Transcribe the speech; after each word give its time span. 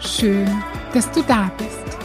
Schön, 0.00 0.46
dass 0.92 1.10
du 1.12 1.22
da 1.22 1.50
bist. 1.56 1.98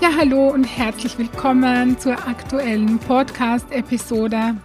Ja, 0.00 0.10
hallo 0.16 0.50
und 0.50 0.64
herzlich 0.64 1.18
willkommen 1.18 1.98
zur 1.98 2.12
aktuellen 2.28 2.98
Podcast-Episode. 3.00 4.56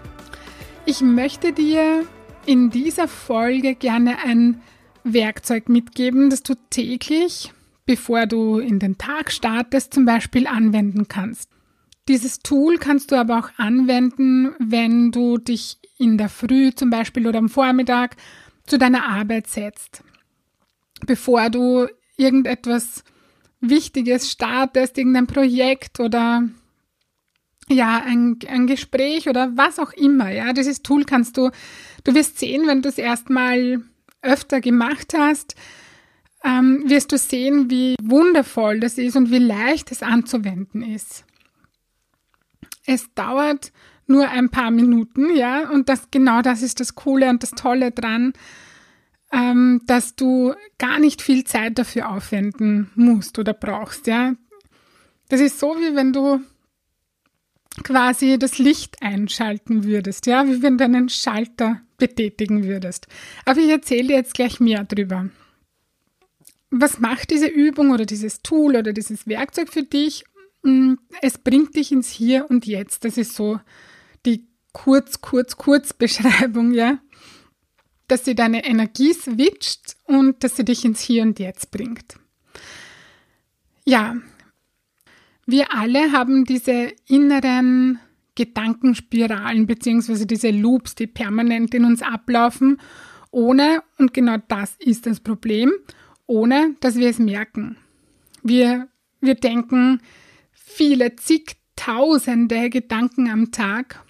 Ich 0.85 1.01
möchte 1.01 1.51
dir 1.51 2.05
in 2.45 2.69
dieser 2.69 3.07
Folge 3.07 3.73
gerne 3.73 4.17
ein 4.23 4.61
Werkzeug 5.03 5.67
mitgeben, 5.67 6.29
das 6.29 6.43
du 6.43 6.53
täglich, 6.69 7.51
bevor 7.87 8.27
du 8.27 8.59
in 8.59 8.77
den 8.77 8.99
Tag 8.99 9.31
startest, 9.31 9.95
zum 9.95 10.05
Beispiel 10.05 10.45
anwenden 10.45 11.07
kannst. 11.07 11.49
Dieses 12.07 12.39
Tool 12.39 12.77
kannst 12.77 13.11
du 13.11 13.15
aber 13.15 13.39
auch 13.39 13.49
anwenden, 13.57 14.53
wenn 14.59 15.11
du 15.11 15.39
dich 15.39 15.79
in 15.97 16.19
der 16.19 16.29
Früh 16.29 16.71
zum 16.73 16.91
Beispiel 16.91 17.25
oder 17.25 17.39
am 17.39 17.49
Vormittag 17.49 18.15
zu 18.67 18.77
deiner 18.77 19.07
Arbeit 19.07 19.47
setzt. 19.47 20.03
Bevor 21.05 21.49
du 21.49 21.87
irgendetwas 22.17 23.03
Wichtiges 23.59 24.31
startest, 24.31 24.97
irgendein 24.97 25.27
Projekt 25.27 25.99
oder 25.99 26.43
ja, 27.69 28.03
ein, 28.05 28.37
ein 28.47 28.67
Gespräch 28.67 29.29
oder 29.29 29.55
was 29.55 29.79
auch 29.79 29.93
immer. 29.93 30.29
Ja, 30.29 30.53
dieses 30.53 30.81
Tool 30.81 31.05
kannst 31.05 31.37
du, 31.37 31.51
du 32.03 32.13
wirst 32.13 32.39
sehen, 32.39 32.67
wenn 32.67 32.81
du 32.81 32.89
es 32.89 32.97
erstmal 32.97 33.81
öfter 34.21 34.61
gemacht 34.61 35.13
hast, 35.17 35.55
ähm, 36.43 36.83
wirst 36.87 37.11
du 37.11 37.17
sehen, 37.17 37.69
wie 37.69 37.95
wundervoll 38.01 38.79
das 38.79 38.97
ist 38.97 39.15
und 39.15 39.31
wie 39.31 39.39
leicht 39.39 39.91
es 39.91 40.03
anzuwenden 40.03 40.81
ist. 40.81 41.23
Es 42.85 43.13
dauert 43.13 43.71
nur 44.07 44.27
ein 44.27 44.49
paar 44.49 44.71
Minuten, 44.71 45.35
ja, 45.35 45.69
und 45.69 45.87
das 45.87 46.09
genau 46.11 46.41
das 46.41 46.61
ist 46.61 46.79
das 46.79 46.95
Coole 46.95 47.29
und 47.29 47.43
das 47.43 47.51
Tolle 47.51 47.91
dran, 47.91 48.33
ähm, 49.31 49.81
dass 49.85 50.15
du 50.15 50.53
gar 50.77 50.99
nicht 50.99 51.21
viel 51.21 51.43
Zeit 51.43 51.77
dafür 51.77 52.09
aufwenden 52.09 52.91
musst 52.95 53.39
oder 53.39 53.53
brauchst, 53.53 54.07
ja. 54.07 54.33
Das 55.29 55.39
ist 55.39 55.59
so, 55.59 55.75
wie 55.77 55.95
wenn 55.95 56.11
du 56.11 56.41
quasi 57.83 58.37
das 58.37 58.57
Licht 58.57 59.01
einschalten 59.01 59.85
würdest, 59.85 60.25
ja, 60.25 60.45
wie 60.47 60.61
wenn 60.61 60.77
du 60.77 60.83
einen 60.83 61.09
Schalter 61.09 61.81
betätigen 61.97 62.65
würdest. 62.65 63.07
Aber 63.45 63.59
ich 63.59 63.69
erzähle 63.69 64.09
dir 64.09 64.15
jetzt 64.17 64.33
gleich 64.33 64.59
mehr 64.59 64.83
drüber. 64.83 65.29
Was 66.69 66.99
macht 66.99 67.29
diese 67.29 67.47
Übung 67.47 67.91
oder 67.91 68.05
dieses 68.05 68.41
Tool 68.41 68.75
oder 68.75 68.93
dieses 68.93 69.27
Werkzeug 69.27 69.69
für 69.71 69.83
dich? 69.83 70.25
Mm, 70.63 70.95
es 71.21 71.37
bringt 71.37 71.75
dich 71.75 71.91
ins 71.91 72.09
Hier 72.09 72.49
und 72.49 72.65
Jetzt. 72.65 73.05
Das 73.05 73.17
ist 73.17 73.35
so 73.35 73.59
die 74.25 74.47
kurz, 74.73 75.21
kurz, 75.21 75.57
kurz 75.57 75.93
Beschreibung, 75.93 76.73
ja. 76.73 76.99
Dass 78.11 78.25
sie 78.25 78.35
deine 78.35 78.65
Energie 78.65 79.13
switcht 79.13 79.95
und 80.03 80.43
dass 80.43 80.57
sie 80.57 80.65
dich 80.65 80.83
ins 80.83 80.99
Hier 80.99 81.23
und 81.23 81.39
Jetzt 81.39 81.71
bringt. 81.71 82.15
Ja, 83.85 84.17
wir 85.45 85.73
alle 85.73 86.11
haben 86.11 86.43
diese 86.43 86.91
inneren 87.07 87.99
Gedankenspiralen 88.35 89.65
beziehungsweise 89.65 90.25
diese 90.25 90.49
Loops, 90.49 90.95
die 90.95 91.07
permanent 91.07 91.73
in 91.73 91.85
uns 91.85 92.01
ablaufen, 92.01 92.81
ohne, 93.31 93.81
und 93.97 94.13
genau 94.13 94.39
das 94.49 94.75
ist 94.79 95.05
das 95.05 95.21
Problem, 95.21 95.71
ohne 96.27 96.75
dass 96.81 96.97
wir 96.97 97.07
es 97.07 97.17
merken. 97.17 97.77
Wir, 98.43 98.89
wir 99.21 99.35
denken, 99.35 100.01
viele, 100.51 101.15
zigtausende 101.15 102.69
Gedanken 102.69 103.29
am 103.29 103.53
Tag 103.53 104.03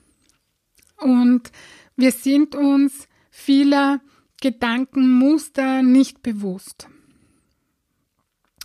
und 0.98 1.52
wir 1.96 2.12
sind 2.12 2.56
uns 2.56 3.08
vieler 3.42 4.02
Gedankenmuster 4.42 5.84
nicht 5.84 6.22
bewusst. 6.22 6.88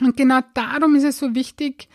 Und 0.01 0.17
genau 0.17 0.41
darum 0.55 0.95
ist 0.95 1.05
es 1.05 1.19
so 1.19 1.35
wichtig, 1.35 1.89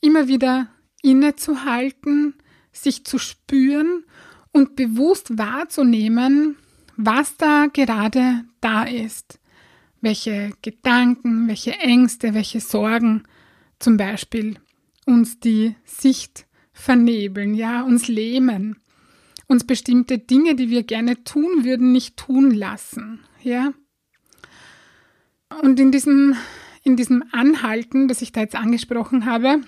immer 0.00 0.28
wieder 0.28 0.68
innezuhalten, 1.02 2.34
sich 2.72 3.04
zu 3.04 3.18
spüren 3.18 4.04
und 4.52 4.76
bewusst 4.76 5.38
wahrzunehmen, 5.38 6.56
was 6.96 7.36
da 7.36 7.66
gerade 7.72 8.44
da 8.60 8.84
ist. 8.84 9.40
Welche 10.00 10.52
Gedanken, 10.62 11.48
welche 11.48 11.72
Ängste, 11.78 12.34
welche 12.34 12.60
Sorgen 12.60 13.24
zum 13.78 13.96
Beispiel 13.96 14.56
uns 15.06 15.40
die 15.40 15.74
Sicht 15.84 16.46
vernebeln, 16.72 17.54
ja, 17.54 17.82
uns 17.82 18.08
lähmen, 18.08 18.76
uns 19.48 19.64
bestimmte 19.64 20.18
Dinge, 20.18 20.54
die 20.54 20.70
wir 20.70 20.82
gerne 20.82 21.24
tun 21.24 21.64
würden, 21.64 21.92
nicht 21.92 22.16
tun 22.16 22.50
lassen, 22.50 23.20
ja. 23.42 23.72
Und 25.62 25.78
in 25.78 25.92
diesem, 25.92 26.34
in 26.82 26.96
diesem 26.96 27.24
Anhalten, 27.32 28.08
das 28.08 28.22
ich 28.22 28.32
da 28.32 28.40
jetzt 28.40 28.56
angesprochen 28.56 29.26
habe, 29.26 29.60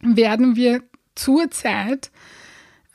werden 0.00 0.56
wir 0.56 0.82
zurzeit 1.14 2.10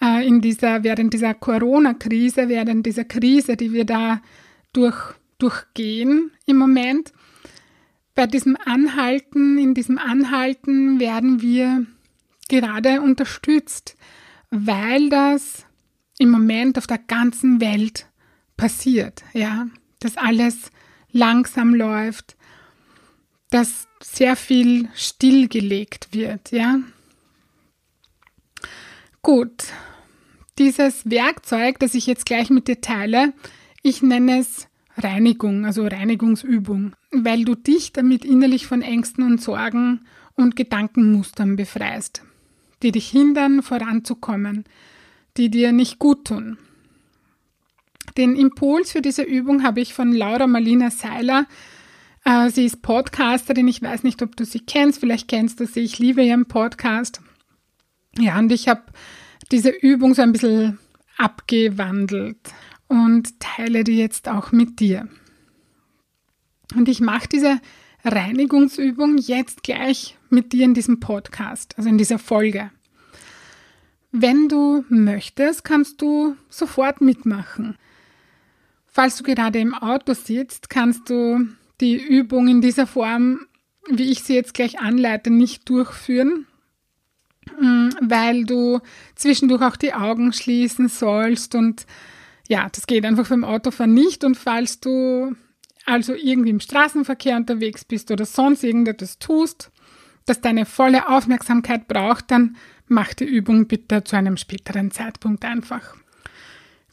äh, 0.02 0.26
in 0.26 0.42
dieser, 0.42 0.84
während 0.84 1.14
dieser 1.14 1.34
Corona-Krise, 1.34 2.50
während 2.50 2.86
dieser 2.86 3.06
Krise, 3.06 3.56
die 3.56 3.72
wir 3.72 3.86
da 3.86 4.22
durch, 4.74 4.98
durchgehen 5.38 6.32
im 6.46 6.58
Moment, 6.58 7.14
bei 8.16 8.28
diesem 8.28 8.58
Anhalten, 8.66 9.58
in 9.58 9.74
diesem 9.74 9.98
Anhalten 9.98 11.00
werden 11.00 11.42
wir 11.42 11.86
gerade 12.50 13.02
unterstützt, 13.02 13.96
weil 14.50 15.10
das 15.10 15.66
im 16.22 16.30
Moment 16.30 16.78
auf 16.78 16.86
der 16.86 17.00
ganzen 17.00 17.60
Welt 17.62 18.06
passiert, 18.56 19.24
ja, 19.34 19.66
dass 20.00 20.18
alles 20.18 20.70
langsam 21.12 21.74
läuft, 21.74 22.38
dass 23.50 23.88
sehr 24.04 24.36
viel 24.36 24.88
stillgelegt 24.94 26.10
wird, 26.14 26.52
ja. 26.52 26.80
Gut, 29.24 29.64
dieses 30.60 31.10
Werkzeug, 31.10 31.80
das 31.80 31.96
ich 31.96 32.06
jetzt 32.06 32.28
gleich 32.28 32.52
mit 32.52 32.68
dir 32.68 32.82
teile, 32.82 33.34
ich 33.82 34.04
nenne 34.04 34.40
es 34.40 34.68
Reinigung, 34.98 35.66
also 35.66 35.88
Reinigungsübung, 35.88 36.94
weil 37.12 37.46
du 37.46 37.56
dich 37.56 37.94
damit 37.94 38.26
innerlich 38.26 38.68
von 38.68 38.84
Ängsten 38.84 39.24
und 39.24 39.42
Sorgen 39.42 40.06
und 40.36 40.56
Gedankenmustern 40.56 41.56
befreist, 41.56 42.22
die 42.84 42.92
dich 42.92 43.10
hindern, 43.10 43.64
voranzukommen, 43.64 44.66
die 45.38 45.50
dir 45.50 45.72
nicht 45.72 46.00
gut 46.00 46.26
tun. 46.26 46.58
Den 48.18 48.36
Impuls 48.36 48.92
für 48.92 49.02
diese 49.02 49.24
Übung 49.24 49.64
habe 49.64 49.80
ich 49.80 49.94
von 49.94 50.12
Laura 50.12 50.48
Marlina 50.48 50.92
Seiler. 50.92 51.46
Äh, 52.26 52.50
sie 52.50 52.66
ist 52.66 52.82
Podcasterin. 52.82 53.68
Ich 53.68 53.82
weiß 53.82 54.04
nicht, 54.04 54.22
ob 54.22 54.36
du 54.36 54.46
sie 54.46 54.60
kennst. 54.60 55.00
Vielleicht 55.00 55.28
kennst 55.28 55.60
du 55.60 55.66
sie. 55.66 55.82
Ich 55.82 56.00
liebe 56.00 56.24
ihren 56.24 56.46
Podcast. 56.46 57.22
Ja, 58.18 58.38
und 58.40 58.52
ich 58.52 58.68
habe 58.68 58.84
diese 59.52 59.70
Übung 59.70 60.14
so 60.14 60.22
ein 60.22 60.32
bisschen 60.34 60.80
abgewandelt 61.18 62.40
und 62.88 63.40
teile 63.40 63.84
die 63.84 63.98
jetzt 63.98 64.28
auch 64.28 64.52
mit 64.52 64.80
dir. 64.80 65.08
Und 66.76 66.90
ich 66.90 67.00
mache 67.00 67.28
diese 67.28 67.60
Reinigungsübung 68.04 69.18
jetzt 69.18 69.64
gleich 69.64 70.18
mit 70.30 70.54
dir 70.54 70.66
in 70.66 70.74
diesem 70.74 71.00
Podcast, 71.00 71.78
also 71.78 71.90
in 71.90 71.98
dieser 71.98 72.20
Folge. 72.20 72.72
Wenn 74.12 74.50
du 74.50 74.84
möchtest, 74.90 75.64
kannst 75.64 76.02
du 76.02 76.36
sofort 76.50 77.02
mitmachen. 77.02 77.78
Falls 78.88 79.16
du 79.18 79.24
gerade 79.24 79.60
im 79.60 79.74
Auto 79.74 80.14
sitzt, 80.14 80.70
kannst 80.70 81.10
du 81.10 81.48
die 81.80 81.96
Übung 81.96 82.50
in 82.50 82.62
dieser 82.62 82.88
Form, 82.88 83.48
wie 83.90 84.12
ich 84.12 84.24
sie 84.24 84.36
jetzt 84.36 84.54
gleich 84.54 84.80
anleite, 84.80 85.30
nicht 85.30 85.68
durchführen, 85.70 86.46
mm, 87.60 87.90
weil 88.02 88.44
du 88.44 88.82
zwischendurch 89.16 89.62
auch 89.62 89.78
die 89.78 89.94
Augen 89.94 90.34
schließen 90.34 90.90
sollst 90.90 91.56
und 91.56 91.86
ja, 92.50 92.68
das 92.70 92.86
geht 92.86 93.06
einfach 93.06 93.30
beim 93.30 93.46
Autofahren 93.46 93.94
nicht. 93.94 94.26
Und 94.26 94.36
falls 94.36 94.82
du 94.82 95.34
also 95.86 96.14
irgendwie 96.14 96.50
im 96.50 96.60
Straßenverkehr 96.60 97.38
unterwegs 97.38 97.86
bist 97.86 98.12
oder 98.12 98.26
sonst 98.26 98.64
irgendetwas 98.66 99.20
tust, 99.20 99.72
das 100.26 100.42
deine 100.42 100.66
volle 100.66 101.08
Aufmerksamkeit 101.08 101.88
braucht, 101.88 102.30
dann 102.30 102.58
mach 102.92 103.14
die 103.14 103.26
Übung 103.26 103.68
bitte 103.68 104.04
zu 104.04 104.18
einem 104.18 104.38
späteren 104.38 104.92
Zeitpunkt 104.92 105.46
einfach. 105.46 105.96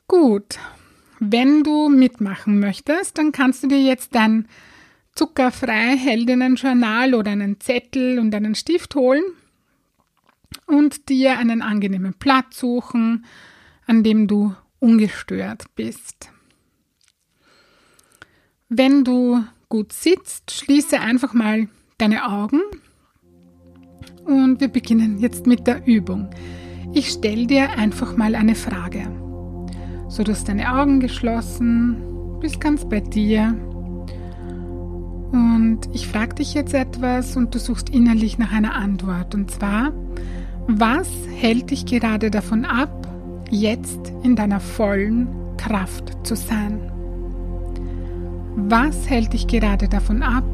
Gut, 0.06 0.58
wenn 1.18 1.64
du 1.64 1.88
mitmachen 1.88 2.60
möchtest, 2.60 3.18
dann 3.18 3.32
kannst 3.32 3.64
du 3.64 3.66
dir 3.66 3.82
jetzt 3.82 4.14
dein 4.14 4.46
zuckerfrei 5.14 5.96
Heldinnen-Journal 5.96 7.14
oder 7.14 7.32
einen 7.32 7.60
Zettel 7.60 8.20
und 8.20 8.32
einen 8.32 8.54
Stift 8.54 8.94
holen 8.94 9.24
und 10.66 11.08
dir 11.08 11.36
einen 11.36 11.62
angenehmen 11.62 12.14
Platz 12.14 12.60
suchen, 12.60 13.26
an 13.86 14.04
dem 14.04 14.28
du 14.28 14.54
ungestört 14.78 15.64
bist. 15.74 16.30
Wenn 18.68 19.02
du 19.02 19.44
gut 19.68 19.92
sitzt, 19.92 20.52
schließe 20.52 21.00
einfach 21.00 21.34
mal 21.34 21.68
deine 21.98 22.28
Augen 22.28 22.60
und 24.28 24.60
wir 24.60 24.68
beginnen 24.68 25.18
jetzt 25.18 25.46
mit 25.46 25.66
der 25.66 25.86
Übung. 25.86 26.28
Ich 26.92 27.10
stelle 27.10 27.46
dir 27.46 27.70
einfach 27.78 28.16
mal 28.16 28.34
eine 28.34 28.54
Frage. 28.54 29.08
So, 30.08 30.22
du 30.22 30.32
hast 30.32 30.48
deine 30.48 30.74
Augen 30.74 31.00
geschlossen, 31.00 31.96
bist 32.40 32.60
ganz 32.60 32.86
bei 32.86 33.00
dir. 33.00 33.54
Und 35.32 35.80
ich 35.92 36.08
frage 36.08 36.36
dich 36.36 36.54
jetzt 36.54 36.74
etwas 36.74 37.36
und 37.36 37.54
du 37.54 37.58
suchst 37.58 37.90
innerlich 37.90 38.38
nach 38.38 38.52
einer 38.52 38.74
Antwort. 38.74 39.34
Und 39.34 39.50
zwar, 39.50 39.92
was 40.66 41.08
hält 41.34 41.70
dich 41.70 41.86
gerade 41.86 42.30
davon 42.30 42.64
ab, 42.64 43.08
jetzt 43.50 44.12
in 44.22 44.36
deiner 44.36 44.60
vollen 44.60 45.28
Kraft 45.56 46.26
zu 46.26 46.36
sein? 46.36 46.80
Was 48.56 49.08
hält 49.08 49.32
dich 49.32 49.46
gerade 49.46 49.88
davon 49.88 50.22
ab, 50.22 50.44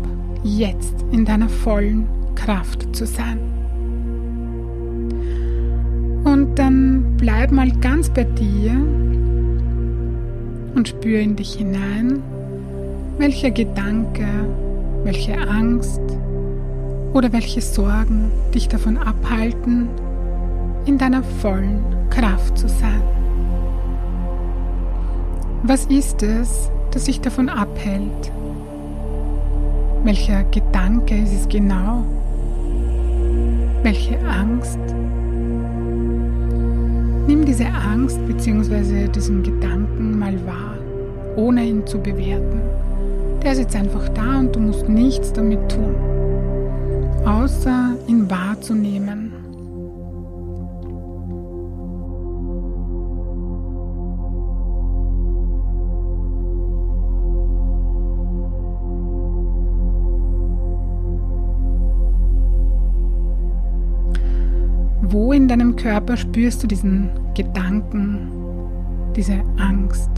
jetzt 0.42 0.94
in 1.10 1.24
deiner 1.24 1.48
vollen 1.48 2.06
Kraft 2.34 2.94
zu 2.94 3.06
sein? 3.06 3.53
Und 6.24 6.58
dann 6.58 7.16
bleib 7.18 7.52
mal 7.52 7.70
ganz 7.80 8.08
bei 8.08 8.24
dir 8.24 8.72
und 10.74 10.88
spür 10.88 11.20
in 11.20 11.36
dich 11.36 11.54
hinein, 11.54 12.22
welcher 13.18 13.50
Gedanke, 13.50 14.26
welche 15.04 15.38
Angst 15.38 16.00
oder 17.12 17.32
welche 17.32 17.60
Sorgen 17.60 18.30
dich 18.54 18.68
davon 18.68 18.96
abhalten, 18.96 19.88
in 20.86 20.98
deiner 20.98 21.22
vollen 21.22 21.84
Kraft 22.10 22.58
zu 22.58 22.68
sein. 22.68 23.02
Was 25.62 25.86
ist 25.86 26.22
es, 26.22 26.70
das 26.90 27.04
dich 27.04 27.20
davon 27.20 27.48
abhält? 27.48 28.32
Welcher 30.04 30.44
Gedanke 30.44 31.16
ist 31.16 31.32
es 31.32 31.48
genau? 31.48 32.04
Welche 33.82 34.18
Angst? 34.26 34.78
Diese 37.46 37.66
Angst 37.66 38.18
bzw. 38.26 39.06
diesen 39.06 39.42
Gedanken 39.42 40.18
mal 40.18 40.34
wahr, 40.46 40.76
ohne 41.36 41.64
ihn 41.64 41.86
zu 41.86 41.98
bewerten. 41.98 42.60
Der 43.42 43.52
ist 43.52 43.58
jetzt 43.58 43.76
einfach 43.76 44.08
da 44.08 44.40
und 44.40 44.56
du 44.56 44.60
musst 44.60 44.88
nichts 44.88 45.32
damit 45.32 45.60
tun, 45.70 45.94
außer 47.24 47.96
ihn 48.08 48.28
wahrzunehmen. 48.28 49.32
Wo 65.02 65.32
in 65.32 65.46
deinem 65.46 65.76
Körper 65.76 66.16
spürst 66.16 66.62
du 66.62 66.66
diesen 66.66 67.10
Gedanken, 67.34 68.28
diese 69.16 69.34
Angst? 69.58 70.10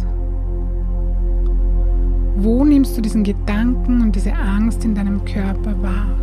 Wo 2.37 2.63
nimmst 2.65 2.97
du 2.97 3.01
diesen 3.01 3.25
Gedanken 3.25 4.03
und 4.03 4.15
diese 4.15 4.35
Angst 4.35 4.85
in 4.85 4.95
deinem 4.95 5.25
Körper 5.25 5.75
wahr? 5.83 6.17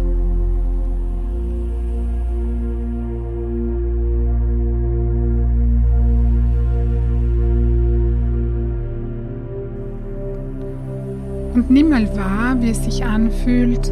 Und 11.56 11.70
nimm 11.72 11.90
mal 11.90 12.08
wahr, 12.16 12.56
wie 12.62 12.70
es 12.70 12.84
sich 12.84 13.04
anfühlt, 13.04 13.92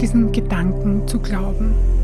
diesen 0.00 0.32
Gedanken 0.32 1.06
zu 1.06 1.20
glauben. 1.20 1.95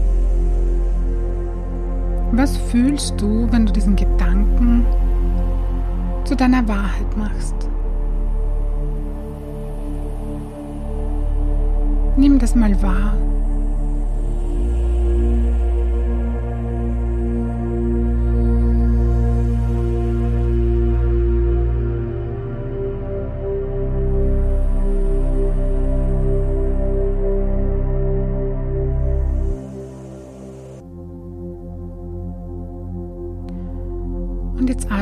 Was 2.35 2.57
fühlst 2.57 3.21
du, 3.21 3.47
wenn 3.53 3.67
du 3.67 3.73
diesen 3.75 3.95
Gedanken 3.95 4.87
zu 6.25 6.35
deiner 6.35 6.67
Wahrheit 6.67 7.15
machst? 7.15 7.55
Nimm 12.17 12.39
das 12.39 12.55
mal 12.55 12.81
wahr. 12.83 13.15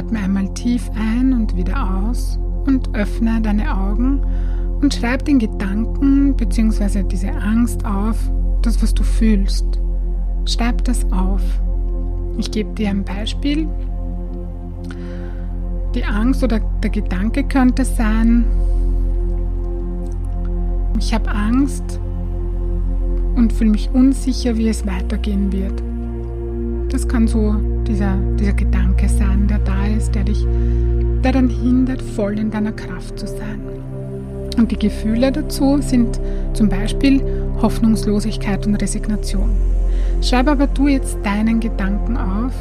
Atme 0.01 0.19
einmal 0.19 0.49
tief 0.55 0.91
ein 0.95 1.35
und 1.35 1.55
wieder 1.57 2.07
aus 2.07 2.39
und 2.67 2.95
öffne 2.95 3.41
deine 3.43 3.77
Augen 3.77 4.23
und 4.81 4.95
schreib 4.95 5.27
den 5.27 5.39
Gedanken 5.39 6.35
bzw. 6.37 7.03
diese 7.03 7.31
Angst 7.31 7.85
auf, 7.85 8.17
das, 8.63 8.83
was 8.83 8.95
du 8.95 9.03
fühlst. 9.03 9.67
Schreib 10.47 10.83
das 10.85 11.05
auf. 11.13 11.43
Ich 12.39 12.51
gebe 12.51 12.73
dir 12.75 12.89
ein 12.89 13.05
Beispiel. 13.05 13.69
Die 15.95 16.05
Angst 16.05 16.43
oder 16.43 16.61
der 16.83 16.91
Gedanke 16.91 17.45
könnte 17.45 17.85
sein, 17.85 18.47
ich 20.99 21.13
habe 21.13 21.31
Angst 21.31 22.01
und 23.37 23.53
fühle 23.53 23.71
mich 23.71 23.91
unsicher, 23.93 24.57
wie 24.57 24.69
es 24.69 24.87
weitergehen 24.87 25.53
wird. 25.53 25.83
Das 26.91 27.07
kann 27.07 27.27
so 27.27 27.57
dieser, 27.91 28.17
dieser 28.39 28.53
Gedanke 28.53 29.09
sein, 29.09 29.49
der 29.49 29.59
da 29.59 29.87
ist, 29.87 30.15
der 30.15 30.25
dich, 30.25 30.47
der 31.25 31.33
dann 31.33 31.49
hindert, 31.49 32.01
voll 32.01 32.39
in 32.39 32.51
deiner 32.51 32.73
Kraft 32.73 33.19
zu 33.19 33.27
sein. 33.27 33.61
Und 34.57 34.71
die 34.71 34.79
Gefühle 34.79 35.33
dazu 35.33 35.79
sind 35.81 36.21
zum 36.53 36.69
Beispiel 36.69 37.21
Hoffnungslosigkeit 37.61 38.67
und 38.67 38.77
Resignation. 38.77 39.51
Schreib 40.23 40.49
aber 40.49 40.67
du 40.67 40.89
jetzt 40.89 41.19
deinen 41.25 41.61
Gedanken 41.61 42.17
auf 42.17 42.55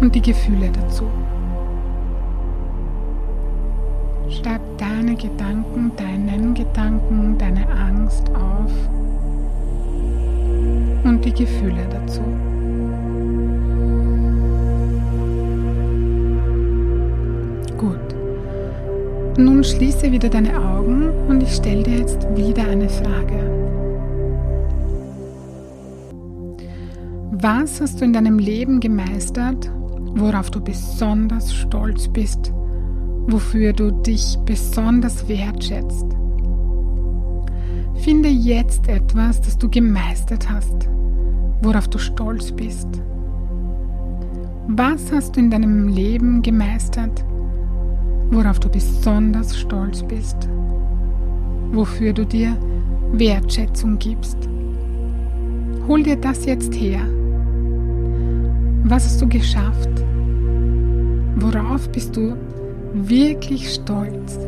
und 0.00 0.14
die 0.14 0.22
Gefühle 0.22 0.70
dazu. 0.72 1.04
Schreib 4.28 4.60
deine 4.76 5.16
Gedanken, 5.16 5.90
deinen 5.96 6.54
Gedanken, 6.54 7.36
deine 7.38 7.66
Angst 7.70 8.28
auf 8.30 8.72
und 11.04 11.24
die 11.24 11.32
Gefühle 11.32 11.86
dazu. 11.90 12.22
Nun 19.38 19.62
schließe 19.62 20.10
wieder 20.10 20.28
deine 20.28 20.60
Augen 20.60 21.10
und 21.28 21.40
ich 21.44 21.54
stelle 21.54 21.84
dir 21.84 21.98
jetzt 21.98 22.26
wieder 22.34 22.64
eine 22.64 22.88
Frage. 22.88 23.38
Was 27.30 27.80
hast 27.80 28.00
du 28.00 28.04
in 28.04 28.12
deinem 28.12 28.40
Leben 28.40 28.80
gemeistert, 28.80 29.70
worauf 30.16 30.50
du 30.50 30.60
besonders 30.60 31.54
stolz 31.54 32.08
bist, 32.08 32.52
wofür 33.28 33.72
du 33.72 33.92
dich 33.92 34.36
besonders 34.44 35.28
wertschätzt? 35.28 36.06
Finde 38.00 38.30
jetzt 38.30 38.88
etwas, 38.88 39.40
das 39.40 39.56
du 39.56 39.70
gemeistert 39.70 40.50
hast, 40.50 40.88
worauf 41.62 41.86
du 41.86 41.98
stolz 41.98 42.50
bist. 42.50 42.88
Was 44.66 45.12
hast 45.12 45.36
du 45.36 45.40
in 45.40 45.52
deinem 45.52 45.86
Leben 45.86 46.42
gemeistert, 46.42 47.24
worauf 48.30 48.58
du 48.60 48.68
besonders 48.68 49.56
stolz 49.56 50.02
bist, 50.02 50.36
wofür 51.72 52.12
du 52.12 52.24
dir 52.24 52.56
Wertschätzung 53.12 53.98
gibst. 53.98 54.36
Hol 55.86 56.02
dir 56.02 56.16
das 56.16 56.44
jetzt 56.44 56.74
her. 56.74 57.00
Was 58.84 59.04
hast 59.04 59.22
du 59.22 59.28
geschafft? 59.28 59.90
Worauf 61.36 61.88
bist 61.90 62.16
du 62.16 62.36
wirklich 62.92 63.72
stolz? 63.72 64.38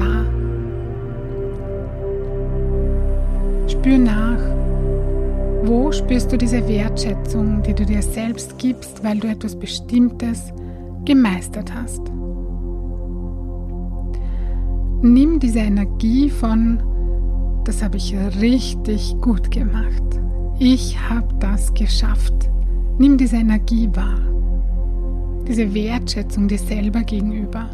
Wahr? 0.00 0.24
Spür 3.68 3.98
nach. 3.98 4.40
Wo 5.64 5.92
spürst 5.92 6.32
du 6.32 6.38
diese 6.38 6.66
Wertschätzung, 6.66 7.62
die 7.62 7.74
du 7.74 7.84
dir 7.84 8.02
selbst 8.02 8.58
gibst, 8.58 9.04
weil 9.04 9.18
du 9.18 9.28
etwas 9.28 9.54
Bestimmtes 9.54 10.52
gemeistert 11.04 11.72
hast? 11.74 12.00
Nimm 15.02 15.38
diese 15.38 15.60
Energie 15.60 16.28
von, 16.28 16.82
das 17.64 17.82
habe 17.82 17.96
ich 17.98 18.14
richtig 18.40 19.16
gut 19.20 19.50
gemacht. 19.50 20.02
Ich 20.58 20.98
habe 21.08 21.34
das 21.38 21.72
geschafft. 21.72 22.50
Nimm 22.98 23.16
diese 23.16 23.36
Energie 23.36 23.88
wahr. 23.94 24.20
Diese 25.48 25.72
Wertschätzung 25.72 26.48
dir 26.48 26.58
selber 26.58 27.00
gegenüber. 27.00 27.70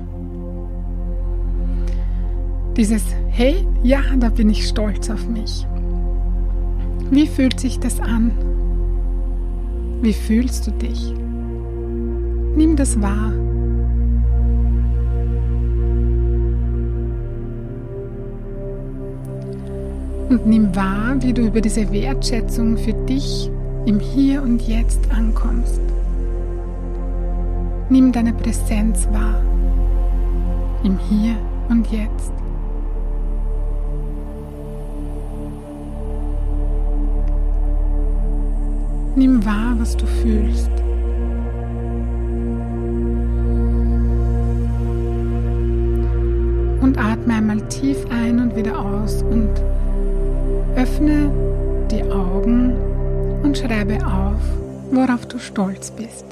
Dieses, 2.76 3.02
hey, 3.30 3.66
ja, 3.82 4.00
da 4.18 4.28
bin 4.28 4.50
ich 4.50 4.68
stolz 4.68 5.08
auf 5.08 5.26
mich. 5.26 5.66
Wie 7.10 7.26
fühlt 7.26 7.58
sich 7.58 7.80
das 7.80 7.98
an? 8.00 8.32
Wie 10.02 10.12
fühlst 10.12 10.66
du 10.66 10.72
dich? 10.72 11.14
Nimm 12.54 12.76
das 12.76 13.00
wahr. 13.00 13.32
Und 20.28 20.46
nimm 20.46 20.76
wahr, 20.76 21.16
wie 21.20 21.32
du 21.32 21.46
über 21.46 21.62
diese 21.62 21.90
Wertschätzung 21.90 22.76
für 22.76 22.92
dich 22.92 23.50
im 23.86 24.00
Hier 24.00 24.42
und 24.42 24.60
Jetzt 24.68 25.10
ankommst. 25.10 25.80
Nimm 27.88 28.12
deine 28.12 28.34
Präsenz 28.34 29.08
wahr 29.12 29.40
im 30.84 30.98
Hier 30.98 31.36
und 31.70 31.90
Jetzt. 31.90 32.32
Nimm 39.16 39.42
wahr, 39.46 39.74
was 39.78 39.96
du 39.96 40.04
fühlst. 40.06 40.70
Und 46.82 46.98
atme 46.98 47.34
einmal 47.34 47.66
tief 47.68 47.96
ein 48.10 48.38
und 48.38 48.54
wieder 48.54 48.78
aus 48.78 49.22
und 49.22 49.50
öffne 50.76 51.32
die 51.90 52.02
Augen 52.02 52.74
und 53.42 53.56
schreibe 53.56 54.06
auf, 54.06 54.42
worauf 54.90 55.24
du 55.26 55.38
stolz 55.38 55.90
bist. 55.90 56.26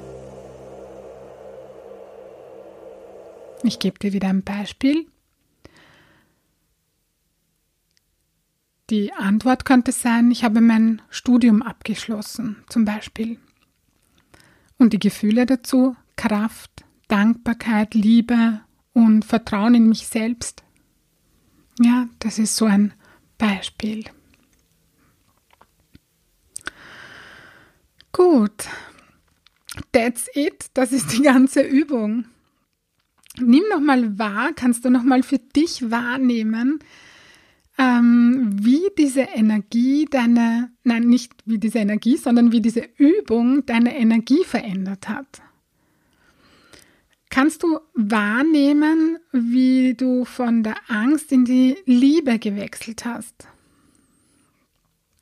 Ich 3.62 3.78
gebe 3.78 3.98
dir 3.98 4.12
wieder 4.12 4.28
ein 4.28 4.42
Beispiel. 4.42 5.06
Die 8.90 9.12
Antwort 9.14 9.64
könnte 9.64 9.92
sein, 9.92 10.30
ich 10.30 10.44
habe 10.44 10.60
mein 10.60 11.00
Studium 11.08 11.62
abgeschlossen, 11.62 12.62
zum 12.68 12.84
Beispiel. 12.84 13.38
Und 14.76 14.92
die 14.92 14.98
Gefühle 14.98 15.46
dazu, 15.46 15.96
Kraft, 16.16 16.84
Dankbarkeit, 17.08 17.94
Liebe 17.94 18.60
und 18.92 19.24
Vertrauen 19.24 19.74
in 19.74 19.88
mich 19.88 20.06
selbst. 20.06 20.64
Ja, 21.80 22.08
das 22.18 22.38
ist 22.38 22.56
so 22.56 22.66
ein 22.66 22.92
Beispiel. 23.38 24.04
Gut, 28.12 28.68
that's 29.92 30.28
it. 30.34 30.66
Das 30.74 30.92
ist 30.92 31.12
die 31.12 31.22
ganze 31.22 31.62
Übung. 31.62 32.26
Nimm 33.38 33.64
nochmal 33.70 34.18
wahr, 34.18 34.52
kannst 34.54 34.84
du 34.84 34.90
nochmal 34.90 35.24
für 35.24 35.38
dich 35.38 35.90
wahrnehmen, 35.90 36.78
ähm, 37.78 38.56
wie 38.60 38.82
diese 38.96 39.22
Energie 39.22 40.06
deine, 40.08 40.70
nein, 40.84 41.04
nicht 41.04 41.32
wie 41.44 41.58
diese 41.58 41.78
Energie, 41.78 42.16
sondern 42.16 42.52
wie 42.52 42.60
diese 42.60 42.88
Übung 42.96 43.66
deine 43.66 43.96
Energie 43.96 44.44
verändert 44.44 45.08
hat. 45.08 45.42
Kannst 47.30 47.64
du 47.64 47.80
wahrnehmen, 47.94 49.18
wie 49.32 49.94
du 49.94 50.24
von 50.24 50.62
der 50.62 50.76
Angst 50.86 51.32
in 51.32 51.44
die 51.44 51.76
Liebe 51.84 52.38
gewechselt 52.38 53.04
hast? 53.04 53.48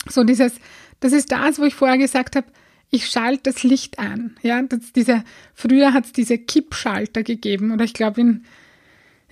So 0.09 0.23
dieses, 0.23 0.57
das 1.01 1.13
ist 1.13 1.33
das, 1.33 1.59
wo 1.59 1.65
ich 1.65 1.75
vorher 1.75 1.97
gesagt 1.97 2.37
habe, 2.37 2.49
ich 2.91 3.07
schalte 3.07 3.45
das 3.45 3.63
Licht 3.63 3.99
ein. 3.99 4.37
Ja, 4.43 4.61
das, 4.61 4.93
diese, 4.93 5.25
früher 5.55 5.95
hat 5.95 6.05
es 6.05 6.13
diese 6.13 6.37
Kippschalter 6.37 7.23
gegeben 7.23 7.73
oder 7.73 7.85
ich 7.85 7.95
glaube 7.95 8.21
in 8.21 8.45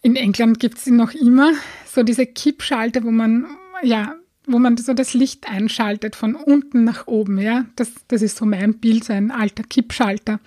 in 0.02 0.16
England 0.16 0.60
gibt 0.60 0.78
es 0.78 0.86
noch 0.86 1.12
immer, 1.12 1.52
so 1.86 2.02
diese 2.02 2.26
Kippschalter, 2.26 3.04
wo 3.04 3.10
man, 3.10 3.46
ja, 3.82 4.14
wo 4.46 4.58
man 4.58 4.76
so 4.76 4.94
das 4.94 5.14
Licht 5.14 5.48
einschaltet 5.48 6.16
von 6.16 6.34
unten 6.34 6.84
nach 6.84 7.06
oben, 7.06 7.38
ja. 7.38 7.66
Das, 7.76 7.92
das 8.08 8.22
ist 8.22 8.36
so 8.36 8.46
mein 8.46 8.78
Bild, 8.78 9.04
so 9.04 9.12
ein 9.12 9.30
alter 9.30 9.62
Kippschalter. 9.62 10.40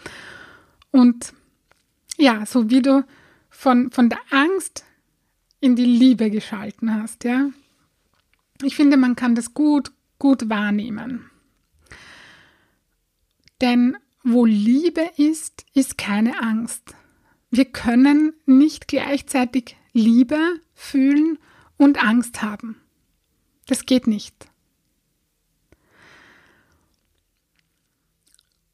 Und 0.91 1.33
ja, 2.17 2.45
so 2.45 2.69
wie 2.69 2.81
du 2.81 3.05
von, 3.49 3.91
von 3.91 4.09
der 4.09 4.19
Angst 4.31 4.83
in 5.59 5.75
die 5.75 5.85
Liebe 5.85 6.29
geschalten 6.29 6.93
hast, 6.93 7.23
ja. 7.23 7.49
Ich 8.61 8.75
finde, 8.75 8.97
man 8.97 9.15
kann 9.15 9.35
das 9.35 9.53
gut, 9.53 9.91
gut 10.19 10.49
wahrnehmen. 10.49 11.29
Denn 13.61 13.97
wo 14.23 14.45
Liebe 14.45 15.09
ist, 15.17 15.65
ist 15.73 15.97
keine 15.97 16.41
Angst. 16.41 16.95
Wir 17.55 17.65
können 17.65 18.33
nicht 18.47 18.87
gleichzeitig 18.87 19.77
Liebe 19.91 20.59
fühlen 20.73 21.37
und 21.77 22.03
Angst 22.03 22.41
haben. 22.41 22.77
Das 23.67 23.85
geht 23.85 24.07
nicht. 24.07 24.33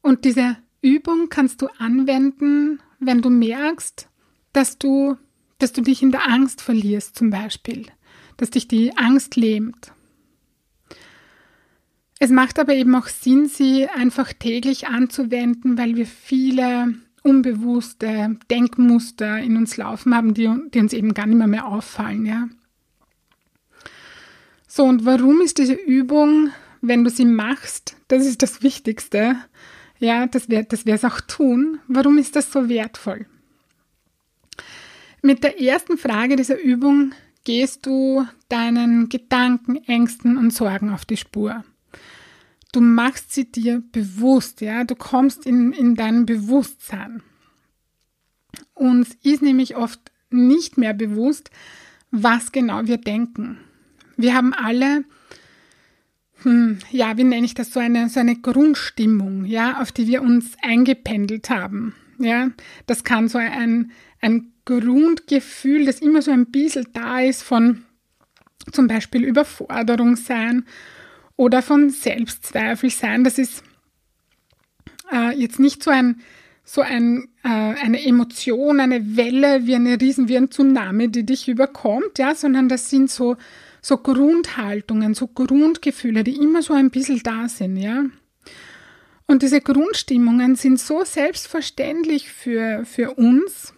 Und 0.00 0.24
diese 0.24 0.56
Übung 0.80 1.28
kannst 1.28 1.60
du 1.60 1.66
anwenden, 1.78 2.80
wenn 3.00 3.20
du 3.20 3.28
merkst, 3.28 4.08
dass 4.54 4.78
du, 4.78 5.18
dass 5.58 5.74
du 5.74 5.82
dich 5.82 6.00
in 6.02 6.10
der 6.10 6.26
Angst 6.26 6.62
verlierst 6.62 7.18
zum 7.18 7.28
Beispiel, 7.28 7.84
dass 8.38 8.48
dich 8.48 8.66
die 8.66 8.96
Angst 8.96 9.36
lähmt. 9.36 9.92
Es 12.18 12.30
macht 12.30 12.58
aber 12.58 12.72
eben 12.72 12.94
auch 12.94 13.08
Sinn, 13.08 13.46
sie 13.46 13.90
einfach 13.90 14.32
täglich 14.32 14.88
anzuwenden, 14.88 15.76
weil 15.76 15.96
wir 15.96 16.06
viele 16.06 16.94
unbewusste 17.22 18.36
Denkmuster 18.50 19.38
in 19.38 19.56
uns 19.56 19.76
laufen 19.76 20.14
haben, 20.14 20.34
die, 20.34 20.50
die 20.72 20.80
uns 20.80 20.92
eben 20.92 21.14
gar 21.14 21.26
nicht 21.26 21.38
mehr, 21.38 21.46
mehr 21.46 21.66
auffallen, 21.66 22.26
ja. 22.26 22.48
So, 24.66 24.84
und 24.84 25.04
warum 25.04 25.40
ist 25.40 25.58
diese 25.58 25.74
Übung, 25.74 26.50
wenn 26.80 27.04
du 27.04 27.10
sie 27.10 27.24
machst, 27.24 27.96
das 28.08 28.24
ist 28.24 28.42
das 28.42 28.62
Wichtigste, 28.62 29.36
ja, 29.98 30.26
dass 30.26 30.48
wir, 30.48 30.62
dass 30.62 30.86
wir 30.86 30.94
es 30.94 31.04
auch 31.04 31.20
tun, 31.20 31.80
warum 31.88 32.18
ist 32.18 32.36
das 32.36 32.52
so 32.52 32.68
wertvoll? 32.68 33.26
Mit 35.22 35.44
der 35.44 35.60
ersten 35.60 35.98
Frage 35.98 36.36
dieser 36.36 36.58
Übung 36.58 37.12
gehst 37.44 37.84
du 37.84 38.26
deinen 38.48 39.08
Gedanken, 39.08 39.76
Ängsten 39.86 40.38
und 40.38 40.52
Sorgen 40.52 40.90
auf 40.90 41.04
die 41.04 41.16
Spur 41.16 41.64
du 42.72 42.80
machst 42.80 43.32
sie 43.32 43.50
dir 43.50 43.82
bewusst, 43.92 44.60
ja, 44.60 44.84
du 44.84 44.94
kommst 44.94 45.46
in, 45.46 45.72
in 45.72 45.94
dein 45.94 46.26
Bewusstsein. 46.26 47.22
Uns 48.74 49.16
ist 49.22 49.42
nämlich 49.42 49.76
oft 49.76 50.00
nicht 50.30 50.78
mehr 50.78 50.94
bewusst, 50.94 51.50
was 52.10 52.52
genau 52.52 52.86
wir 52.86 52.98
denken. 52.98 53.58
Wir 54.16 54.34
haben 54.34 54.52
alle, 54.52 55.04
hm, 56.42 56.78
ja, 56.90 57.16
wie 57.16 57.24
nenne 57.24 57.46
ich 57.46 57.54
das, 57.54 57.72
so 57.72 57.80
eine, 57.80 58.08
so 58.08 58.20
eine 58.20 58.36
Grundstimmung, 58.36 59.44
ja, 59.44 59.80
auf 59.80 59.92
die 59.92 60.06
wir 60.06 60.22
uns 60.22 60.56
eingependelt 60.62 61.50
haben. 61.50 61.94
Ja, 62.18 62.50
das 62.86 63.04
kann 63.04 63.28
so 63.28 63.38
ein, 63.38 63.92
ein 64.20 64.52
Grundgefühl, 64.64 65.86
das 65.86 66.00
immer 66.00 66.22
so 66.22 66.30
ein 66.30 66.46
bisschen 66.46 66.86
da 66.92 67.20
ist 67.20 67.42
von 67.42 67.82
zum 68.72 68.88
Beispiel 68.88 69.24
Überforderung 69.24 70.16
sein 70.16 70.64
oder 71.40 71.62
von 71.62 71.88
Selbstzweifel 71.88 72.90
sein. 72.90 73.24
Das 73.24 73.38
ist 73.38 73.62
äh, 75.10 75.34
jetzt 75.34 75.58
nicht 75.58 75.82
so 75.82 75.90
ein 75.90 76.20
so 76.62 76.82
ein, 76.82 77.28
äh, 77.42 77.48
eine 77.48 78.04
Emotion, 78.04 78.78
eine 78.78 79.16
Welle 79.16 79.66
wie 79.66 79.74
eine 79.74 80.00
Riesen, 80.00 80.28
wie 80.28 80.36
ein 80.36 80.50
Tsunami, 80.50 81.08
die 81.08 81.24
dich 81.24 81.48
überkommt, 81.48 82.18
ja, 82.18 82.34
sondern 82.34 82.68
das 82.68 82.90
sind 82.90 83.10
so, 83.10 83.36
so 83.80 83.96
Grundhaltungen, 83.96 85.14
so 85.14 85.26
Grundgefühle, 85.26 86.22
die 86.22 86.36
immer 86.36 86.62
so 86.62 86.74
ein 86.74 86.90
bisschen 86.90 87.22
da 87.24 87.48
sind, 87.48 87.76
ja. 87.76 88.04
Und 89.26 89.42
diese 89.42 89.60
Grundstimmungen 89.62 90.54
sind 90.54 90.78
so 90.78 91.02
selbstverständlich 91.04 92.30
für, 92.30 92.84
für 92.84 93.14
uns 93.14 93.72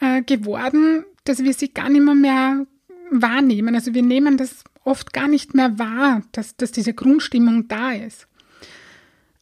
äh, 0.00 0.20
geworden, 0.22 1.04
dass 1.24 1.44
wir 1.44 1.54
sie 1.54 1.72
gar 1.72 1.88
nicht 1.88 2.02
mehr, 2.04 2.14
mehr 2.14 2.66
wahrnehmen. 3.10 3.74
Also 3.74 3.94
wir 3.94 4.02
nehmen 4.02 4.36
das 4.36 4.64
oft 4.84 5.12
gar 5.12 5.28
nicht 5.28 5.54
mehr 5.54 5.78
wahr, 5.78 6.22
dass, 6.32 6.56
dass 6.56 6.72
diese 6.72 6.94
Grundstimmung 6.94 7.68
da 7.68 7.92
ist. 7.92 8.26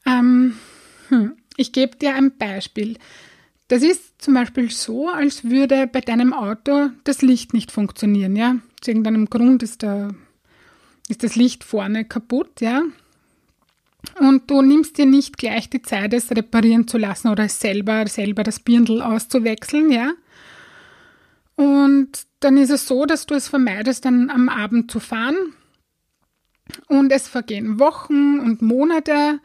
Ähm, 0.07 0.57
hm, 1.09 1.33
ich 1.57 1.73
gebe 1.73 1.97
dir 1.97 2.14
ein 2.14 2.37
Beispiel. 2.37 2.97
Das 3.68 3.83
ist 3.83 4.23
zum 4.23 4.35
Beispiel 4.35 4.71
so, 4.71 5.09
als 5.09 5.45
würde 5.45 5.87
bei 5.87 6.00
deinem 6.00 6.33
Auto 6.33 6.90
das 7.04 7.21
Licht 7.23 7.52
nicht 7.52 7.71
funktionieren, 7.71 8.35
ja. 8.35 8.57
Aus 8.80 8.88
irgendeinem 8.88 9.26
Grund 9.26 9.62
ist, 9.62 9.83
der, 9.83 10.14
ist 11.09 11.23
das 11.23 11.37
Licht 11.37 11.64
vorne 11.64 12.04
kaputt, 12.04 12.61
ja. 12.61 12.83
Und 14.21 14.50
du 14.50 14.62
nimmst 14.62 14.97
dir 14.97 15.07
nicht 15.07 15.37
gleich 15.37 15.68
die 15.68 15.83
Zeit, 15.83 16.14
es 16.14 16.30
reparieren 16.30 16.88
zu 16.88 16.99
lassen 16.99 17.28
oder 17.28 17.49
selber, 17.49 18.07
selber 18.07 18.42
das 18.42 18.61
Birndl 18.61 19.02
auszuwechseln, 19.02 19.90
ja. 19.90 20.12
Und 21.58 22.28
dann 22.38 22.56
ist 22.56 22.70
es 22.70 22.86
so, 22.86 23.04
dass 23.04 23.26
du 23.26 23.34
es 23.34 23.48
vermeidest, 23.48 24.04
dann 24.04 24.30
am 24.30 24.48
Abend 24.48 24.92
zu 24.92 25.00
fahren. 25.00 25.54
Und 26.86 27.10
es 27.10 27.26
vergehen 27.26 27.80
Wochen 27.80 28.38
und 28.38 28.62
Monate. 28.62 29.40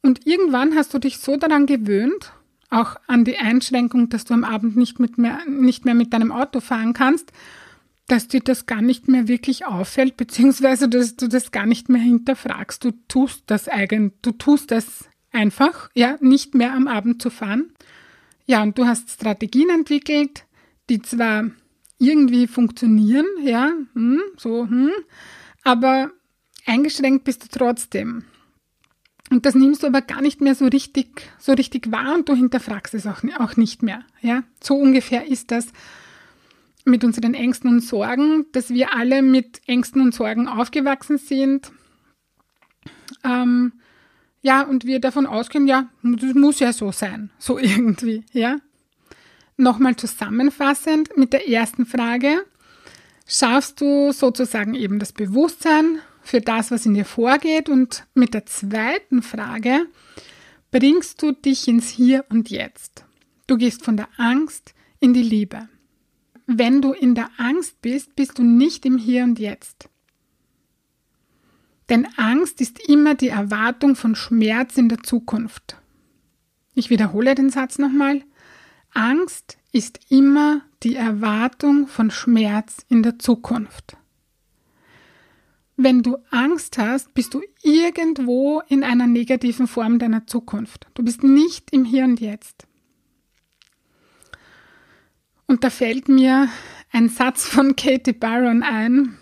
Und 0.00 0.26
irgendwann 0.26 0.74
hast 0.74 0.94
du 0.94 0.98
dich 0.98 1.18
so 1.18 1.36
daran 1.36 1.66
gewöhnt, 1.66 2.32
auch 2.70 2.96
an 3.06 3.26
die 3.26 3.36
Einschränkung, 3.36 4.08
dass 4.08 4.24
du 4.24 4.32
am 4.32 4.44
Abend 4.44 4.78
nicht, 4.78 4.98
mit 4.98 5.18
mehr, 5.18 5.40
nicht 5.46 5.84
mehr 5.84 5.92
mit 5.92 6.14
deinem 6.14 6.32
Auto 6.32 6.60
fahren 6.60 6.94
kannst, 6.94 7.32
dass 8.08 8.28
dir 8.28 8.40
das 8.40 8.64
gar 8.64 8.80
nicht 8.80 9.08
mehr 9.08 9.28
wirklich 9.28 9.66
auffällt, 9.66 10.16
beziehungsweise 10.16 10.88
dass 10.88 11.16
du 11.16 11.28
das 11.28 11.50
gar 11.50 11.66
nicht 11.66 11.90
mehr 11.90 12.00
hinterfragst. 12.00 12.82
Du 12.82 12.92
tust 13.08 13.42
das 13.48 13.68
eigentlich, 13.68 14.12
du 14.22 14.32
tust 14.32 14.70
das 14.70 15.04
einfach, 15.32 15.90
ja, 15.92 16.16
nicht 16.22 16.54
mehr 16.54 16.72
am 16.72 16.88
Abend 16.88 17.20
zu 17.20 17.28
fahren. 17.28 17.74
Ja, 18.46 18.62
und 18.62 18.78
du 18.78 18.86
hast 18.86 19.10
Strategien 19.10 19.68
entwickelt, 19.68 20.46
die 20.92 21.00
zwar 21.00 21.50
irgendwie 21.98 22.46
funktionieren, 22.46 23.24
ja, 23.42 23.72
hm, 23.94 24.20
so, 24.36 24.68
hm, 24.68 24.90
aber 25.64 26.10
eingeschränkt 26.66 27.24
bist 27.24 27.44
du 27.44 27.58
trotzdem. 27.58 28.24
Und 29.30 29.46
das 29.46 29.54
nimmst 29.54 29.82
du 29.82 29.86
aber 29.86 30.02
gar 30.02 30.20
nicht 30.20 30.42
mehr 30.42 30.54
so 30.54 30.66
richtig, 30.66 31.22
so 31.38 31.52
richtig 31.52 31.90
wahr 31.90 32.14
und 32.14 32.28
du 32.28 32.34
hinterfragst 32.34 32.92
es 32.92 33.06
auch, 33.06 33.22
auch 33.38 33.56
nicht 33.56 33.82
mehr. 33.82 34.04
Ja, 34.20 34.42
so 34.62 34.74
ungefähr 34.74 35.26
ist 35.26 35.50
das 35.50 35.68
mit 36.84 37.04
unseren 37.04 37.32
Ängsten 37.32 37.70
und 37.70 37.80
Sorgen, 37.80 38.44
dass 38.52 38.68
wir 38.68 38.94
alle 38.94 39.22
mit 39.22 39.62
Ängsten 39.66 40.02
und 40.02 40.14
Sorgen 40.14 40.46
aufgewachsen 40.46 41.16
sind. 41.16 41.72
Ähm, 43.24 43.72
ja, 44.42 44.62
und 44.62 44.84
wir 44.84 45.00
davon 45.00 45.24
ausgehen, 45.24 45.66
ja, 45.66 45.88
das 46.02 46.34
muss 46.34 46.58
ja 46.58 46.74
so 46.74 46.92
sein, 46.92 47.30
so 47.38 47.58
irgendwie, 47.58 48.24
ja. 48.32 48.58
Nochmal 49.62 49.94
zusammenfassend 49.94 51.16
mit 51.16 51.32
der 51.32 51.48
ersten 51.48 51.86
Frage. 51.86 52.44
Schaffst 53.28 53.80
du 53.80 54.10
sozusagen 54.10 54.74
eben 54.74 54.98
das 54.98 55.12
Bewusstsein 55.12 56.00
für 56.20 56.40
das, 56.40 56.72
was 56.72 56.84
in 56.84 56.94
dir 56.94 57.04
vorgeht. 57.04 57.68
Und 57.68 58.04
mit 58.12 58.34
der 58.34 58.44
zweiten 58.44 59.22
Frage 59.22 59.86
bringst 60.72 61.22
du 61.22 61.30
dich 61.30 61.68
ins 61.68 61.90
Hier 61.90 62.24
und 62.28 62.50
Jetzt. 62.50 63.04
Du 63.46 63.56
gehst 63.56 63.84
von 63.84 63.96
der 63.96 64.08
Angst 64.16 64.74
in 64.98 65.14
die 65.14 65.22
Liebe. 65.22 65.68
Wenn 66.48 66.82
du 66.82 66.92
in 66.92 67.14
der 67.14 67.30
Angst 67.36 67.80
bist, 67.82 68.16
bist 68.16 68.40
du 68.40 68.42
nicht 68.42 68.84
im 68.84 68.98
Hier 68.98 69.22
und 69.22 69.38
Jetzt. 69.38 69.88
Denn 71.88 72.08
Angst 72.16 72.60
ist 72.60 72.88
immer 72.88 73.14
die 73.14 73.28
Erwartung 73.28 73.94
von 73.94 74.16
Schmerz 74.16 74.76
in 74.76 74.88
der 74.88 75.04
Zukunft. 75.04 75.76
Ich 76.74 76.90
wiederhole 76.90 77.36
den 77.36 77.50
Satz 77.50 77.78
nochmal. 77.78 78.22
Angst 78.94 79.58
ist 79.72 80.00
immer 80.10 80.62
die 80.82 80.96
Erwartung 80.96 81.86
von 81.86 82.10
Schmerz 82.10 82.84
in 82.88 83.02
der 83.02 83.18
Zukunft. 83.18 83.96
Wenn 85.76 86.02
du 86.02 86.18
Angst 86.30 86.76
hast, 86.78 87.14
bist 87.14 87.34
du 87.34 87.42
irgendwo 87.62 88.60
in 88.68 88.84
einer 88.84 89.06
negativen 89.06 89.66
Form 89.66 89.98
deiner 89.98 90.26
Zukunft. 90.26 90.86
Du 90.94 91.02
bist 91.02 91.22
nicht 91.22 91.72
im 91.72 91.84
Hier 91.84 92.04
und 92.04 92.20
Jetzt. 92.20 92.66
Und 95.46 95.64
da 95.64 95.70
fällt 95.70 96.08
mir 96.08 96.48
ein 96.92 97.08
Satz 97.08 97.46
von 97.46 97.74
Katie 97.76 98.12
Byron 98.12 98.62
ein. 98.62 99.18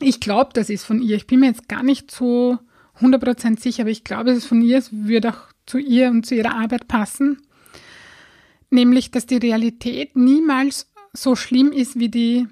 Ich 0.00 0.20
glaube, 0.20 0.50
das 0.52 0.70
ist 0.70 0.84
von 0.84 1.00
ihr. 1.00 1.16
Ich 1.16 1.26
bin 1.26 1.40
mir 1.40 1.46
jetzt 1.46 1.68
gar 1.68 1.82
nicht 1.82 2.10
so 2.10 2.58
100% 3.00 3.60
sicher, 3.60 3.82
aber 3.82 3.90
ich 3.90 4.04
glaube, 4.04 4.30
es 4.30 4.38
ist 4.38 4.46
von 4.46 4.62
ihr. 4.62 4.78
Es 4.78 4.90
würde 4.92 5.30
auch 5.30 5.52
zu 5.66 5.78
ihr 5.78 6.10
und 6.10 6.26
zu 6.26 6.34
ihrer 6.34 6.56
Arbeit 6.56 6.88
passen. 6.88 7.42
Nämlich, 8.70 9.10
dass 9.10 9.26
die 9.26 9.36
Realität 9.36 10.16
niemals 10.16 10.90
so 11.12 11.36
schlimm 11.36 11.72
ist 11.72 11.98
wie 11.98 12.08
die 12.08 12.46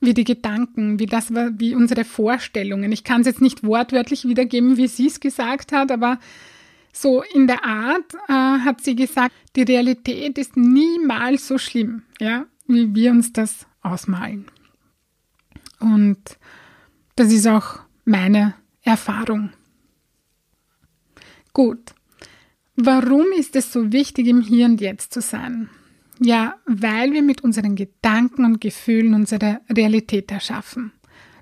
wie 0.00 0.14
die 0.14 0.24
Gedanken, 0.24 1.00
wie 1.00 1.06
das 1.06 1.32
wie 1.32 1.74
unsere 1.74 2.04
Vorstellungen. 2.04 2.92
Ich 2.92 3.04
kann 3.04 3.22
es 3.22 3.26
jetzt 3.26 3.40
nicht 3.40 3.64
wortwörtlich 3.64 4.26
wiedergeben, 4.26 4.76
wie 4.76 4.86
sie 4.86 5.08
es 5.08 5.18
gesagt 5.18 5.72
hat, 5.72 5.90
aber 5.90 6.20
so 6.92 7.22
in 7.22 7.46
der 7.46 7.64
Art 7.64 8.14
äh, 8.28 8.32
hat 8.32 8.80
sie 8.80 8.94
gesagt, 8.94 9.34
die 9.56 9.62
Realität 9.62 10.38
ist 10.38 10.56
niemals 10.56 11.48
so 11.48 11.58
schlimm, 11.58 12.02
ja, 12.20 12.46
wie 12.66 12.94
wir 12.94 13.10
uns 13.10 13.32
das 13.32 13.66
ausmalen. 13.82 14.46
Und 15.80 16.18
das 17.16 17.32
ist 17.32 17.46
auch 17.46 17.80
meine 18.04 18.54
Erfahrung. 18.82 19.50
Gut. 21.52 21.94
Warum 22.80 23.32
ist 23.36 23.56
es 23.56 23.72
so 23.72 23.90
wichtig, 23.90 24.28
im 24.28 24.40
Hier 24.40 24.66
und 24.66 24.80
Jetzt 24.80 25.12
zu 25.12 25.20
sein? 25.20 25.68
Ja, 26.20 26.54
weil 26.64 27.10
wir 27.10 27.22
mit 27.22 27.42
unseren 27.42 27.74
Gedanken 27.74 28.44
und 28.44 28.60
Gefühlen 28.60 29.14
unsere 29.14 29.60
Realität 29.68 30.30
erschaffen. 30.30 30.92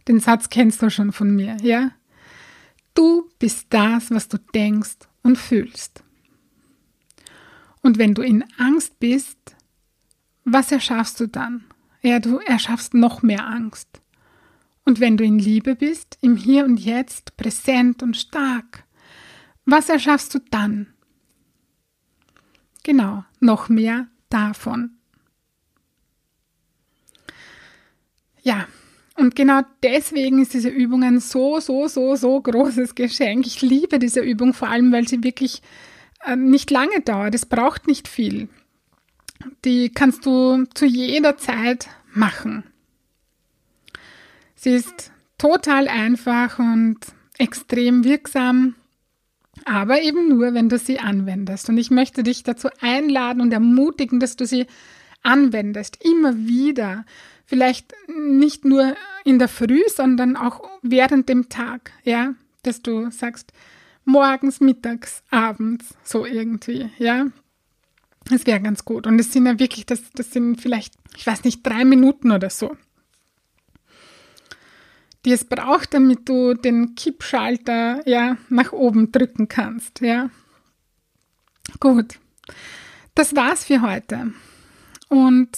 Den 0.09 0.19
Satz 0.19 0.49
kennst 0.49 0.81
du 0.81 0.89
schon 0.89 1.13
von 1.13 1.37
mir, 1.37 1.59
ja? 1.61 1.91
Du 2.95 3.29
bist 3.39 3.67
das, 3.69 4.11
was 4.11 4.29
du 4.29 4.39
denkst 4.39 4.97
und 5.23 5.37
fühlst. 5.37 6.03
Und 7.83 7.99
wenn 7.99 8.15
du 8.15 8.23
in 8.23 8.43
Angst 8.57 8.99
bist, 8.99 9.37
was 10.45 10.73
erschaffst 10.73 11.21
du 11.21 11.27
dann? 11.29 11.65
Ja, 12.01 12.19
du 12.19 12.39
erschaffst 12.39 12.95
noch 12.95 13.23
mehr 13.23 13.47
Angst. 13.47 14.01
Und 14.87 15.01
wenn 15.01 15.19
du 15.19 15.25
in 15.25 15.39
Liebe 15.39 15.77
bist, 15.77 16.17
im 16.23 16.37
Hier 16.37 16.65
und 16.65 16.81
Jetzt, 16.81 17.37
präsent 17.37 18.03
und 18.03 18.17
stark, 18.17 18.85
was 19.67 19.91
erschaffst 19.91 20.35
du 20.35 20.39
dann? 20.51 20.95
Genau, 22.87 23.25
noch 23.41 23.69
mehr 23.69 24.07
davon. 24.29 24.93
Ja, 28.45 28.69
und 29.17 29.35
genau 29.35 29.63
deswegen 29.83 30.41
ist 30.41 30.55
diese 30.55 30.69
Übung 30.69 31.03
ein 31.03 31.19
so, 31.19 31.59
so, 31.59 31.89
so, 31.89 32.15
so 32.15 32.41
großes 32.41 32.95
Geschenk. 32.95 33.45
Ich 33.45 33.61
liebe 33.61 33.99
diese 33.99 34.21
Übung 34.21 34.55
vor 34.55 34.69
allem, 34.69 34.93
weil 34.93 35.09
sie 35.09 35.25
wirklich 35.25 35.63
äh, 36.25 36.37
nicht 36.37 36.71
lange 36.71 37.01
dauert. 37.01 37.35
Es 37.35 37.45
braucht 37.45 37.89
nicht 37.89 38.07
viel. 38.07 38.49
Die 39.65 39.89
kannst 39.89 40.25
du 40.25 40.67
zu 40.73 40.87
jeder 40.87 41.39
Zeit 41.39 41.89
machen. 42.15 42.63
Sie 44.55 44.71
ist 44.71 45.11
total 45.39 45.89
einfach 45.89 46.61
und 46.61 46.99
extrem 47.37 48.05
wirksam 48.05 48.77
aber 49.65 50.03
eben 50.03 50.29
nur, 50.29 50.55
wenn 50.55 50.69
du 50.69 50.79
sie 50.79 50.99
anwendest. 50.99 51.69
Und 51.69 51.79
ich 51.79 51.91
möchte 51.91 52.23
dich 52.23 52.43
dazu 52.43 52.69
einladen 52.81 53.41
und 53.41 53.53
ermutigen, 53.53 54.21
dass 54.21 54.37
du 54.37 54.47
sie 54.47 54.67
anwendest, 55.23 56.05
immer 56.05 56.37
wieder. 56.37 57.05
Vielleicht 57.47 57.95
nicht 58.09 58.65
nur 58.65 58.97
in 59.25 59.39
der 59.39 59.49
Früh, 59.49 59.83
sondern 59.89 60.37
auch 60.37 60.69
während 60.83 61.29
dem 61.29 61.49
Tag, 61.49 61.93
ja, 62.05 62.35
dass 62.63 62.83
du 62.83 63.11
sagst, 63.11 63.53
morgens, 64.05 64.61
mittags, 64.61 65.23
abends, 65.31 65.95
so 66.03 66.27
irgendwie, 66.27 66.91
ja. 66.99 67.27
Das 68.29 68.47
wäre 68.47 68.61
ganz 68.61 68.85
gut. 68.85 69.07
Und 69.07 69.21
es 69.21 69.33
sind 69.33 69.47
ja 69.47 69.59
wirklich, 69.61 69.87
das, 69.87 70.01
das 70.13 70.33
sind 70.33 70.61
vielleicht, 70.61 70.95
ich 71.17 71.27
weiß 71.27 71.45
nicht, 71.45 71.65
drei 71.65 71.85
Minuten 71.85 72.33
oder 72.33 72.51
so 72.51 72.77
die 75.27 75.33
es 75.33 75.45
braucht, 75.45 75.93
damit 75.93 76.29
du 76.29 76.55
den 76.55 76.95
Kippschalter 76.95 78.01
ja 78.09 78.37
nach 78.49 78.73
oben 78.73 79.11
drücken 79.11 79.49
kannst, 79.49 80.01
ja. 80.01 80.31
Gut. 81.81 82.21
Das 83.17 83.35
war's 83.35 83.65
für 83.65 83.83
heute. 83.83 84.33
Und 85.09 85.51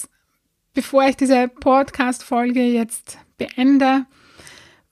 bevor 0.73 1.07
ich 1.07 1.17
diese 1.17 1.47
Podcast 1.47 2.23
Folge 2.23 2.63
jetzt 2.63 3.19
beende, 3.37 4.07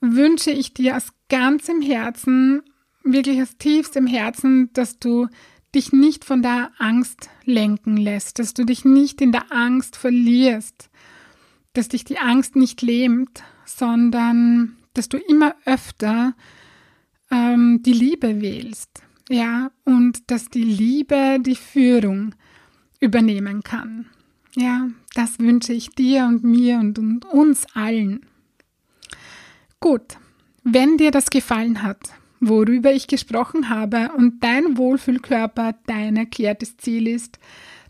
wünsche 0.00 0.52
ich 0.52 0.74
dir 0.74 0.96
aus 0.96 1.08
ganzem 1.28 1.82
Herzen, 1.82 2.62
wirklich 3.02 3.42
aus 3.42 3.56
tiefstem 3.58 4.06
Herzen, 4.06 4.72
dass 4.74 5.00
du 5.00 5.26
dich 5.74 5.92
nicht 5.92 6.24
von 6.24 6.40
der 6.40 6.70
Angst 6.78 7.30
lenken 7.44 7.96
lässt, 7.96 8.38
dass 8.38 8.54
du 8.54 8.64
dich 8.64 8.84
nicht 8.84 9.20
in 9.20 9.32
der 9.32 9.50
Angst 9.50 9.96
verlierst, 9.96 10.88
dass 11.72 11.88
dich 11.88 12.04
die 12.04 12.18
Angst 12.18 12.56
nicht 12.56 12.82
lähmt, 12.82 13.42
sondern 13.64 14.76
dass 14.94 15.08
du 15.08 15.16
immer 15.16 15.54
öfter 15.64 16.34
ähm, 17.30 17.82
die 17.82 17.92
Liebe 17.92 18.40
wählst, 18.40 19.02
ja, 19.28 19.70
und 19.84 20.30
dass 20.30 20.48
die 20.48 20.64
Liebe 20.64 21.38
die 21.40 21.56
Führung 21.56 22.34
übernehmen 23.00 23.62
kann. 23.62 24.06
Ja, 24.56 24.88
das 25.14 25.38
wünsche 25.38 25.72
ich 25.72 25.90
dir 25.90 26.24
und 26.24 26.42
mir 26.42 26.78
und, 26.78 26.98
und 26.98 27.24
uns 27.26 27.66
allen. 27.74 28.26
Gut, 29.80 30.16
wenn 30.64 30.96
dir 30.96 31.10
das 31.10 31.30
gefallen 31.30 31.82
hat, 31.82 32.12
worüber 32.40 32.92
ich 32.92 33.06
gesprochen 33.06 33.68
habe 33.68 34.10
und 34.16 34.42
dein 34.42 34.76
Wohlfühlkörper 34.76 35.74
dein 35.86 36.16
erklärtes 36.16 36.76
Ziel 36.76 37.06
ist, 37.06 37.38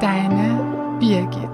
deine 0.00 0.98
Birgit. 0.98 1.49